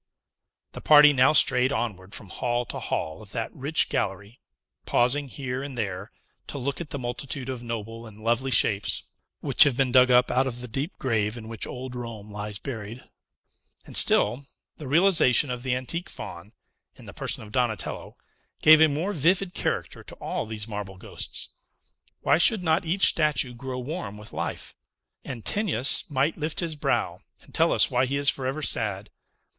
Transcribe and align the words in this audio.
The 0.71 0.81
party 0.81 1.13
now 1.13 1.31
strayed 1.31 1.71
onward 1.71 2.15
from 2.15 2.29
hall 2.29 2.65
to 2.65 2.79
hall 2.79 3.21
of 3.21 3.29
that 3.33 3.53
rich 3.55 3.87
gallery, 3.87 4.33
pausing 4.87 5.27
here 5.27 5.61
and 5.61 5.77
there, 5.77 6.11
to 6.47 6.57
look 6.57 6.81
at 6.81 6.89
the 6.89 6.97
multitude 6.97 7.49
of 7.49 7.61
noble 7.61 8.07
and 8.07 8.23
lovely 8.23 8.49
shapes, 8.49 9.03
which 9.41 9.61
have 9.63 9.77
been 9.77 9.91
dug 9.91 10.09
up 10.09 10.31
out 10.31 10.47
of 10.47 10.59
the 10.59 10.67
deep 10.67 10.97
grave 10.97 11.37
in 11.37 11.47
which 11.47 11.67
old 11.67 11.93
Rome 11.93 12.31
lies 12.31 12.57
buried. 12.57 13.03
And 13.85 13.95
still, 13.95 14.45
the 14.77 14.87
realization 14.87 15.51
of 15.51 15.61
the 15.61 15.75
antique 15.75 16.09
Faun, 16.09 16.53
in 16.95 17.05
the 17.05 17.13
person 17.13 17.43
of 17.43 17.51
Donatello, 17.51 18.17
gave 18.59 18.81
a 18.81 18.87
more 18.87 19.13
vivid 19.13 19.53
character 19.53 20.03
to 20.03 20.15
all 20.15 20.47
these 20.47 20.67
marble 20.67 20.97
ghosts. 20.97 21.49
Why 22.21 22.39
should 22.39 22.63
not 22.63 22.85
each 22.85 23.05
statue 23.05 23.53
grow 23.53 23.77
warm 23.77 24.17
with 24.17 24.33
life! 24.33 24.73
Antinous 25.23 26.09
might 26.09 26.39
lift 26.39 26.59
his 26.59 26.75
brow, 26.75 27.19
and 27.43 27.53
tell 27.53 27.71
us 27.71 27.91
why 27.91 28.07
he 28.07 28.17
is 28.17 28.31
forever 28.31 28.63
sad. 28.63 29.11